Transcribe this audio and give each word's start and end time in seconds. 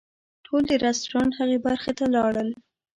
ټول 0.45 0.61
د 0.67 0.71
رسټورانټ 0.85 1.31
هغې 1.39 1.57
برخې 1.65 1.91
ته 1.97 2.05
لاړل. 2.15 2.49